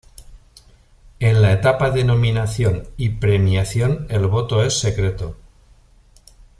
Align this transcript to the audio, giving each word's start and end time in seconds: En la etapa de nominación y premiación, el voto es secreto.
En 1.19 1.43
la 1.43 1.53
etapa 1.53 1.91
de 1.91 2.03
nominación 2.03 2.87
y 2.97 3.09
premiación, 3.09 4.07
el 4.09 4.25
voto 4.25 4.63
es 4.63 4.79
secreto. 4.79 5.37